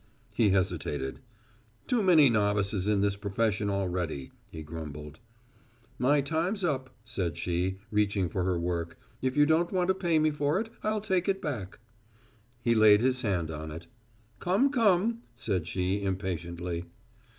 He 0.33 0.49
hesitated. 0.49 1.19
"Too 1.85 2.01
many 2.01 2.27
novices 2.27 2.87
in 2.87 3.01
this 3.01 3.15
profession 3.15 3.69
already," 3.69 4.31
he 4.49 4.63
grumbled. 4.63 5.19
"My 5.99 6.21
time's 6.21 6.63
up," 6.63 6.89
said 7.05 7.37
she, 7.37 7.77
reaching 7.91 8.27
for 8.27 8.43
her 8.43 8.57
work. 8.59 8.97
"If 9.21 9.37
you 9.37 9.45
don't 9.45 9.71
want 9.71 9.89
to 9.89 9.93
pay 9.93 10.17
me 10.17 10.31
for 10.31 10.59
it, 10.59 10.71
I'll 10.81 11.01
take 11.01 11.29
it 11.29 11.39
back." 11.39 11.77
He 12.63 12.73
laid 12.73 13.01
his 13.01 13.21
hand 13.21 13.51
on 13.51 13.69
it. 13.69 13.85
"Come, 14.39 14.71
come," 14.71 15.21
said 15.35 15.67
she, 15.67 16.01
impatiently. 16.01 16.85